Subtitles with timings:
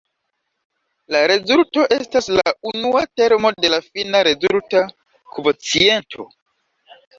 [1.15, 4.85] La rezulto estas la unua termo de la fina rezulta
[5.37, 6.31] kvociento.